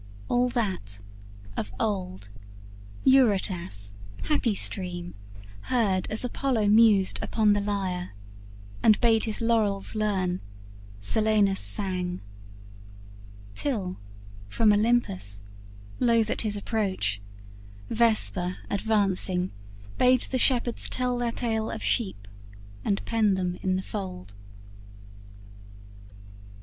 All 0.29 0.49
that, 0.49 0.99
of 1.55 1.71
old, 1.79 2.29
Eurotas, 3.05 3.93
happy 4.23 4.55
stream, 4.55 5.13
Heard, 5.69 6.07
as 6.09 6.25
Apollo 6.25 6.69
mused 6.69 7.19
upon 7.21 7.53
the 7.53 7.61
lyre, 7.61 8.13
And 8.81 8.99
bade 8.99 9.25
his 9.25 9.41
laurels 9.41 9.93
learn, 9.93 10.41
Silenus 10.99 11.59
sang; 11.59 12.19
Till 13.53 13.97
from 14.49 14.73
Olympus, 14.73 15.43
loth 15.99 16.31
at 16.31 16.41
his 16.41 16.57
approach, 16.57 17.21
Vesper, 17.91 18.55
advancing, 18.71 19.51
bade 19.99 20.21
the 20.21 20.39
shepherds 20.39 20.89
tell 20.89 21.15
Their 21.19 21.31
tale 21.31 21.69
of 21.69 21.83
sheep, 21.83 22.27
and 22.83 23.05
pen 23.05 23.35
them 23.35 23.59
in 23.61 23.75
the 23.75 23.83
fold. 23.83 24.33